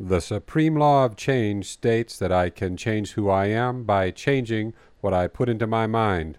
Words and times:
The 0.00 0.20
supreme 0.20 0.76
law 0.76 1.04
of 1.04 1.16
change 1.16 1.66
states 1.66 2.18
that 2.18 2.32
I 2.32 2.50
can 2.50 2.76
change 2.76 3.12
who 3.12 3.28
I 3.28 3.46
am 3.46 3.84
by 3.84 4.10
changing 4.10 4.72
what 5.00 5.12
I 5.12 5.28
put 5.28 5.48
into 5.48 5.66
my 5.66 5.86
mind. 5.86 6.38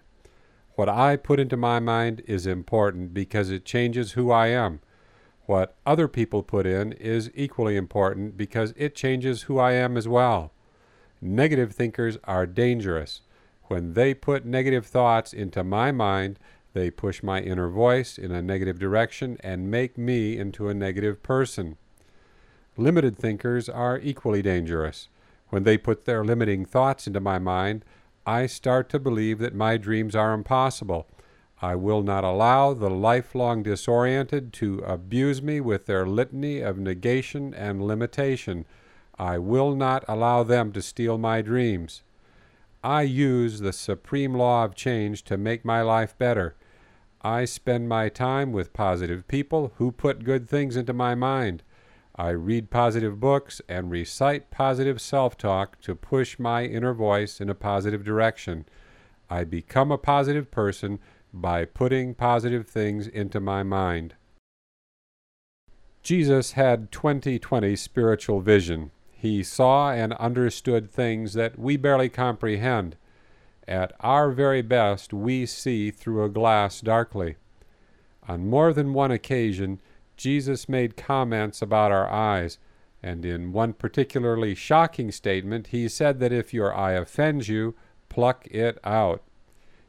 What 0.74 0.88
I 0.88 1.16
put 1.16 1.38
into 1.38 1.56
my 1.56 1.78
mind 1.78 2.22
is 2.26 2.46
important 2.46 3.14
because 3.14 3.50
it 3.50 3.64
changes 3.64 4.12
who 4.12 4.30
I 4.30 4.48
am. 4.48 4.80
What 5.46 5.76
other 5.86 6.08
people 6.08 6.42
put 6.42 6.66
in 6.66 6.92
is 6.92 7.30
equally 7.34 7.76
important 7.76 8.36
because 8.36 8.74
it 8.76 8.94
changes 8.94 9.42
who 9.42 9.58
I 9.58 9.72
am 9.72 9.96
as 9.96 10.08
well. 10.08 10.52
Negative 11.20 11.72
thinkers 11.72 12.18
are 12.24 12.46
dangerous. 12.46 13.20
When 13.64 13.94
they 13.94 14.14
put 14.14 14.44
negative 14.44 14.84
thoughts 14.84 15.32
into 15.32 15.62
my 15.62 15.92
mind, 15.92 16.38
they 16.72 16.90
push 16.90 17.22
my 17.22 17.40
inner 17.40 17.68
voice 17.68 18.18
in 18.18 18.32
a 18.32 18.42
negative 18.42 18.78
direction 18.78 19.38
and 19.40 19.70
make 19.70 19.96
me 19.96 20.36
into 20.36 20.68
a 20.68 20.74
negative 20.74 21.22
person. 21.22 21.76
Limited 22.76 23.16
thinkers 23.16 23.68
are 23.68 24.00
equally 24.00 24.42
dangerous. 24.42 25.08
When 25.50 25.62
they 25.62 25.78
put 25.78 26.04
their 26.04 26.24
limiting 26.24 26.64
thoughts 26.64 27.06
into 27.06 27.20
my 27.20 27.38
mind, 27.38 27.84
I 28.26 28.46
start 28.46 28.88
to 28.88 28.98
believe 28.98 29.38
that 29.38 29.54
my 29.54 29.76
dreams 29.76 30.16
are 30.16 30.32
impossible. 30.32 31.06
I 31.62 31.76
will 31.76 32.02
not 32.02 32.24
allow 32.24 32.74
the 32.74 32.90
lifelong 32.90 33.62
disoriented 33.62 34.52
to 34.54 34.78
abuse 34.80 35.40
me 35.40 35.60
with 35.60 35.86
their 35.86 36.04
litany 36.04 36.60
of 36.60 36.78
negation 36.78 37.54
and 37.54 37.80
limitation. 37.80 38.66
I 39.18 39.38
will 39.38 39.76
not 39.76 40.04
allow 40.08 40.42
them 40.42 40.72
to 40.72 40.82
steal 40.82 41.16
my 41.16 41.42
dreams. 41.42 42.02
I 42.82 43.02
use 43.02 43.60
the 43.60 43.72
supreme 43.72 44.34
law 44.34 44.64
of 44.64 44.74
change 44.74 45.22
to 45.24 45.36
make 45.38 45.64
my 45.64 45.80
life 45.82 46.18
better. 46.18 46.56
I 47.22 47.44
spend 47.44 47.88
my 47.88 48.08
time 48.08 48.52
with 48.52 48.72
positive 48.72 49.28
people 49.28 49.72
who 49.76 49.92
put 49.92 50.24
good 50.24 50.48
things 50.48 50.76
into 50.76 50.92
my 50.92 51.14
mind. 51.14 51.62
I 52.16 52.30
read 52.30 52.70
positive 52.70 53.18
books 53.18 53.60
and 53.68 53.90
recite 53.90 54.50
positive 54.50 55.00
self 55.00 55.36
talk 55.36 55.80
to 55.80 55.96
push 55.96 56.38
my 56.38 56.64
inner 56.64 56.94
voice 56.94 57.40
in 57.40 57.50
a 57.50 57.54
positive 57.56 58.04
direction. 58.04 58.66
I 59.28 59.42
become 59.42 59.90
a 59.90 59.98
positive 59.98 60.50
person 60.50 61.00
by 61.32 61.64
putting 61.64 62.14
positive 62.14 62.68
things 62.68 63.08
into 63.08 63.40
my 63.40 63.64
mind. 63.64 64.14
Jesus 66.04 66.52
had 66.52 66.92
2020 66.92 67.74
spiritual 67.74 68.40
vision. 68.40 68.92
He 69.10 69.42
saw 69.42 69.90
and 69.90 70.12
understood 70.14 70.90
things 70.90 71.32
that 71.32 71.58
we 71.58 71.76
barely 71.76 72.10
comprehend. 72.10 72.96
At 73.66 73.92
our 74.00 74.30
very 74.30 74.62
best, 74.62 75.12
we 75.12 75.46
see 75.46 75.90
through 75.90 76.22
a 76.22 76.28
glass 76.28 76.80
darkly. 76.80 77.36
On 78.28 78.46
more 78.46 78.72
than 78.72 78.92
one 78.92 79.10
occasion, 79.10 79.80
Jesus 80.16 80.68
made 80.68 80.96
comments 80.96 81.60
about 81.60 81.92
our 81.92 82.08
eyes, 82.10 82.58
and 83.02 83.24
in 83.24 83.52
one 83.52 83.72
particularly 83.72 84.54
shocking 84.54 85.10
statement, 85.10 85.68
he 85.68 85.88
said 85.88 86.20
that 86.20 86.32
if 86.32 86.54
your 86.54 86.74
eye 86.74 86.92
offends 86.92 87.48
you, 87.48 87.74
pluck 88.08 88.46
it 88.46 88.78
out. 88.84 89.22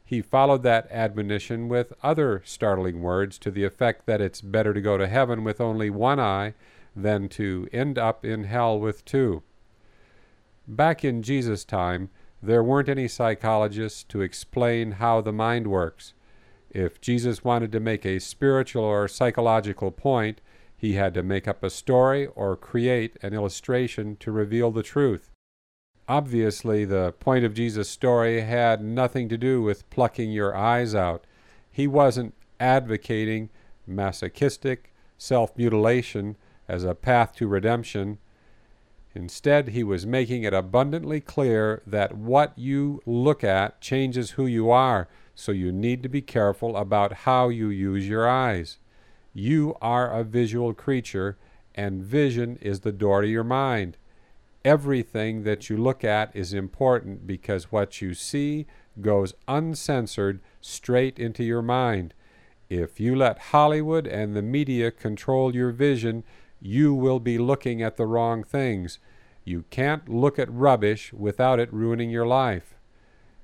He 0.04 0.22
followed 0.22 0.64
that 0.64 0.88
admonition 0.92 1.68
with 1.68 1.94
other 2.04 2.42
startling 2.46 3.02
words 3.02 3.40
to 3.40 3.52
the 3.52 3.64
effect 3.64 4.06
that 4.06 4.22
it's 4.22 4.42
better 4.42 4.74
to 4.74 4.82
go 4.82 4.98
to 4.98 5.08
heaven 5.08 5.44
with 5.44 5.60
only 5.60 5.90
one 5.90 6.20
eye 6.20 6.54
than 6.96 7.28
to 7.30 7.68
end 7.74 7.98
up 7.98 8.24
in 8.24 8.44
hell 8.44 8.80
with 8.80 9.04
two. 9.06 9.42
Back 10.68 11.04
in 11.04 11.24
Jesus' 11.24 11.66
time, 11.66 12.10
there 12.42 12.64
weren't 12.64 12.90
any 12.90 13.08
psychologists 13.08 14.04
to 14.06 14.22
explain 14.22 14.94
how 14.94 15.22
the 15.22 15.34
mind 15.34 15.68
works. 15.68 16.14
If 16.76 17.00
Jesus 17.00 17.42
wanted 17.42 17.72
to 17.72 17.80
make 17.80 18.06
a 18.06 18.20
spiritual 18.20 18.84
or 18.84 19.08
psychological 19.08 19.92
point, 19.92 20.42
he 20.76 20.96
had 20.96 21.14
to 21.14 21.24
make 21.24 21.48
up 21.48 21.64
a 21.64 21.70
story 21.70 22.28
or 22.36 22.58
create 22.58 23.16
an 23.22 23.34
illustration 23.34 24.18
to 24.18 24.30
reveal 24.30 24.72
the 24.72 24.84
truth. 24.84 25.32
Obviously, 26.10 26.84
the 26.84 27.14
point 27.18 27.46
of 27.46 27.54
Jesus' 27.54 27.90
story 27.90 28.42
had 28.42 28.84
nothing 28.84 29.30
to 29.30 29.38
do 29.38 29.62
with 29.62 29.90
plucking 29.90 30.34
your 30.34 30.54
eyes 30.54 30.94
out. 30.94 31.24
He 31.72 31.88
wasn't 31.88 32.36
advocating 32.60 33.52
masochistic 33.88 34.94
self 35.18 35.58
mutilation 35.58 36.36
as 36.68 36.84
a 36.84 36.94
path 36.94 37.36
to 37.36 37.48
redemption. 37.48 38.18
Instead, 39.14 39.70
he 39.70 39.82
was 39.82 40.06
making 40.06 40.44
it 40.44 40.54
abundantly 40.54 41.22
clear 41.22 41.82
that 41.88 42.18
what 42.18 42.52
you 42.58 43.02
look 43.06 43.46
at 43.46 43.80
changes 43.80 44.32
who 44.32 44.46
you 44.46 44.70
are 44.70 45.08
so 45.36 45.52
you 45.52 45.72
need 45.72 46.02
to 46.02 46.10
be 46.10 46.22
careful 46.22 46.78
about 46.78 47.14
how 47.14 47.50
you 47.50 47.68
use 47.70 48.08
your 48.08 48.28
eyes. 48.28 48.80
You 49.34 49.76
are 49.82 50.12
a 50.12 50.24
visual 50.24 50.74
creature, 50.74 51.38
and 51.76 52.02
vision 52.02 52.58
is 52.62 52.80
the 52.80 52.94
door 52.94 53.22
to 53.22 53.28
your 53.28 53.44
mind. 53.44 53.98
Everything 54.64 55.44
that 55.44 55.70
you 55.70 55.78
look 55.78 56.04
at 56.04 56.34
is 56.34 56.54
important 56.54 57.28
because 57.28 57.72
what 57.72 58.02
you 58.02 58.14
see 58.14 58.66
goes 59.02 59.34
uncensored 59.48 60.40
straight 60.62 61.20
into 61.20 61.44
your 61.44 61.62
mind. 61.62 62.14
If 62.70 63.00
you 63.00 63.16
let 63.16 63.38
Hollywood 63.52 64.08
and 64.08 64.36
the 64.36 64.42
media 64.42 64.90
control 64.90 65.54
your 65.54 65.72
vision, 65.72 66.24
you 66.62 66.94
will 66.94 67.20
be 67.20 67.38
looking 67.38 67.84
at 67.84 67.98
the 67.98 68.08
wrong 68.08 68.44
things. 68.44 69.00
You 69.44 69.66
can't 69.70 70.10
look 70.10 70.40
at 70.40 70.52
rubbish 70.52 71.14
without 71.14 71.60
it 71.60 71.72
ruining 71.72 72.10
your 72.10 72.26
life. 72.26 72.75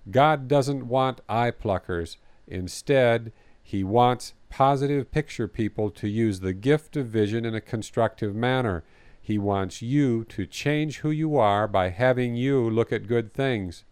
God 0.09 0.47
doesn't 0.47 0.87
want 0.87 1.21
eye 1.29 1.51
pluckers. 1.51 2.17
Instead, 2.47 3.31
He 3.63 3.83
wants 3.83 4.33
positive 4.49 5.11
picture 5.11 5.47
people 5.47 5.89
to 5.91 6.07
use 6.07 6.39
the 6.39 6.53
gift 6.53 6.97
of 6.97 7.07
vision 7.07 7.45
in 7.45 7.55
a 7.55 7.61
constructive 7.61 8.35
manner. 8.35 8.83
He 9.21 9.37
wants 9.37 9.81
you 9.81 10.23
to 10.25 10.45
change 10.45 10.99
who 10.99 11.11
you 11.11 11.37
are 11.37 11.67
by 11.67 11.89
having 11.89 12.35
you 12.35 12.69
look 12.69 12.91
at 12.91 13.07
good 13.07 13.33
things. 13.33 13.85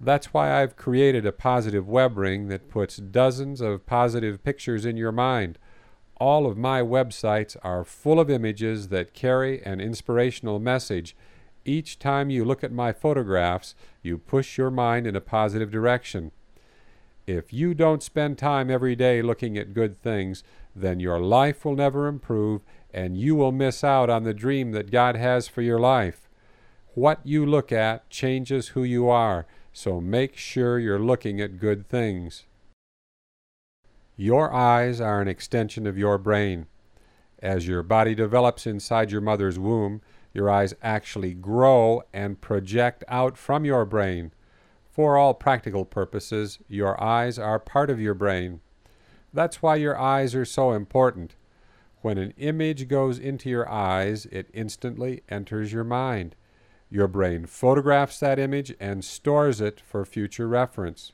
That's 0.00 0.32
why 0.32 0.62
I've 0.62 0.76
created 0.76 1.26
a 1.26 1.32
positive 1.32 1.88
web 1.88 2.16
ring 2.16 2.48
that 2.48 2.70
puts 2.70 2.96
dozens 2.96 3.60
of 3.60 3.84
positive 3.86 4.42
pictures 4.42 4.86
in 4.86 4.96
your 4.96 5.12
mind. 5.12 5.58
All 6.18 6.46
of 6.46 6.56
my 6.56 6.82
websites 6.82 7.56
are 7.62 7.84
full 7.84 8.20
of 8.20 8.30
images 8.30 8.88
that 8.88 9.14
carry 9.14 9.62
an 9.64 9.80
inspirational 9.80 10.58
message 10.58 11.16
each 11.64 11.98
time 11.98 12.30
you 12.30 12.44
look 12.44 12.64
at 12.64 12.72
my 12.72 12.92
photographs, 12.92 13.74
you 14.02 14.18
push 14.18 14.56
your 14.56 14.70
mind 14.70 15.06
in 15.06 15.16
a 15.16 15.20
positive 15.20 15.70
direction. 15.70 16.32
If 17.26 17.52
you 17.52 17.74
don't 17.74 18.02
spend 18.02 18.38
time 18.38 18.70
every 18.70 18.96
day 18.96 19.22
looking 19.22 19.56
at 19.56 19.74
good 19.74 20.02
things, 20.02 20.42
then 20.74 21.00
your 21.00 21.20
life 21.20 21.64
will 21.64 21.76
never 21.76 22.06
improve 22.06 22.62
and 22.92 23.16
you 23.16 23.34
will 23.36 23.52
miss 23.52 23.84
out 23.84 24.10
on 24.10 24.24
the 24.24 24.34
dream 24.34 24.72
that 24.72 24.90
God 24.90 25.16
has 25.16 25.46
for 25.46 25.62
your 25.62 25.78
life. 25.78 26.28
What 26.94 27.20
you 27.24 27.46
look 27.46 27.70
at 27.70 28.08
changes 28.10 28.68
who 28.68 28.82
you 28.82 29.08
are, 29.08 29.46
so 29.72 30.00
make 30.00 30.36
sure 30.36 30.78
you're 30.78 30.98
looking 30.98 31.40
at 31.40 31.60
good 31.60 31.88
things. 31.88 32.46
Your 34.16 34.52
eyes 34.52 35.00
are 35.00 35.22
an 35.22 35.28
extension 35.28 35.86
of 35.86 35.96
your 35.96 36.18
brain. 36.18 36.66
As 37.40 37.68
your 37.68 37.82
body 37.82 38.14
develops 38.14 38.66
inside 38.66 39.10
your 39.10 39.20
mother's 39.20 39.58
womb, 39.58 40.02
your 40.32 40.48
eyes 40.48 40.74
actually 40.82 41.34
grow 41.34 42.02
and 42.12 42.40
project 42.40 43.04
out 43.08 43.36
from 43.36 43.64
your 43.64 43.84
brain. 43.84 44.32
For 44.90 45.16
all 45.16 45.34
practical 45.34 45.84
purposes, 45.84 46.58
your 46.68 47.02
eyes 47.02 47.38
are 47.38 47.58
part 47.58 47.90
of 47.90 48.00
your 48.00 48.14
brain. 48.14 48.60
That's 49.32 49.62
why 49.62 49.76
your 49.76 49.98
eyes 49.98 50.34
are 50.34 50.44
so 50.44 50.72
important. 50.72 51.36
When 52.02 52.18
an 52.18 52.32
image 52.36 52.88
goes 52.88 53.18
into 53.18 53.48
your 53.48 53.68
eyes, 53.68 54.26
it 54.26 54.50
instantly 54.52 55.22
enters 55.28 55.72
your 55.72 55.84
mind. 55.84 56.34
Your 56.90 57.06
brain 57.06 57.46
photographs 57.46 58.18
that 58.20 58.38
image 58.38 58.74
and 58.80 59.04
stores 59.04 59.60
it 59.60 59.80
for 59.80 60.04
future 60.04 60.48
reference. 60.48 61.12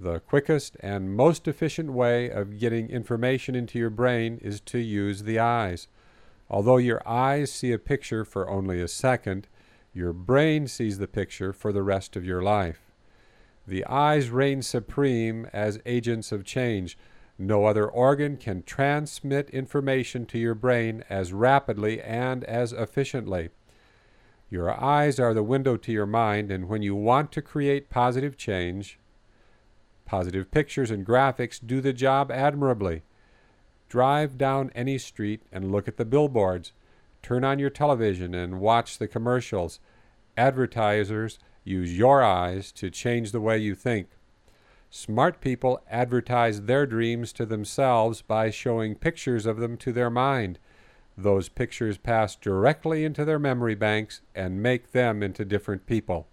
The 0.00 0.20
quickest 0.20 0.76
and 0.80 1.14
most 1.14 1.46
efficient 1.46 1.92
way 1.92 2.28
of 2.28 2.58
getting 2.58 2.90
information 2.90 3.54
into 3.54 3.78
your 3.78 3.90
brain 3.90 4.38
is 4.42 4.60
to 4.62 4.78
use 4.78 5.22
the 5.22 5.38
eyes. 5.38 5.88
Although 6.48 6.76
your 6.76 7.06
eyes 7.06 7.50
see 7.50 7.72
a 7.72 7.78
picture 7.78 8.24
for 8.24 8.48
only 8.48 8.80
a 8.80 8.88
second, 8.88 9.48
your 9.92 10.12
brain 10.12 10.68
sees 10.68 10.98
the 10.98 11.08
picture 11.08 11.52
for 11.52 11.72
the 11.72 11.82
rest 11.82 12.16
of 12.16 12.24
your 12.24 12.42
life. 12.42 12.92
The 13.66 13.84
eyes 13.86 14.30
reign 14.30 14.62
supreme 14.62 15.48
as 15.52 15.80
agents 15.84 16.30
of 16.30 16.44
change. 16.44 16.96
No 17.38 17.64
other 17.64 17.88
organ 17.88 18.36
can 18.36 18.62
transmit 18.62 19.50
information 19.50 20.24
to 20.26 20.38
your 20.38 20.54
brain 20.54 21.02
as 21.10 21.32
rapidly 21.32 22.00
and 22.00 22.44
as 22.44 22.72
efficiently. 22.72 23.50
Your 24.48 24.72
eyes 24.80 25.18
are 25.18 25.34
the 25.34 25.42
window 25.42 25.76
to 25.76 25.90
your 25.90 26.06
mind, 26.06 26.52
and 26.52 26.68
when 26.68 26.82
you 26.82 26.94
want 26.94 27.32
to 27.32 27.42
create 27.42 27.90
positive 27.90 28.36
change, 28.36 29.00
positive 30.04 30.52
pictures 30.52 30.92
and 30.92 31.04
graphics 31.04 31.58
do 31.64 31.80
the 31.80 31.92
job 31.92 32.30
admirably. 32.30 33.02
Drive 33.88 34.36
down 34.36 34.70
any 34.74 34.98
street 34.98 35.42
and 35.52 35.70
look 35.70 35.86
at 35.88 35.96
the 35.96 36.04
billboards. 36.04 36.72
Turn 37.22 37.44
on 37.44 37.58
your 37.58 37.70
television 37.70 38.34
and 38.34 38.60
watch 38.60 38.98
the 38.98 39.08
commercials. 39.08 39.80
Advertisers 40.36 41.38
use 41.64 41.96
your 41.96 42.22
eyes 42.22 42.72
to 42.72 42.90
change 42.90 43.32
the 43.32 43.40
way 43.40 43.58
you 43.58 43.74
think. 43.74 44.08
Smart 44.90 45.40
people 45.40 45.80
advertise 45.90 46.62
their 46.62 46.86
dreams 46.86 47.32
to 47.32 47.44
themselves 47.44 48.22
by 48.22 48.50
showing 48.50 48.94
pictures 48.94 49.44
of 49.46 49.58
them 49.58 49.76
to 49.76 49.92
their 49.92 50.10
mind. 50.10 50.58
those 51.16 51.48
pictures 51.48 51.96
pass 51.96 52.36
directly 52.36 53.04
into 53.04 53.24
their 53.24 53.38
memory 53.38 53.74
banks 53.74 54.20
and 54.34 54.62
make 54.62 54.92
them 54.92 55.22
into 55.22 55.44
different 55.44 55.86
people. 55.86 56.28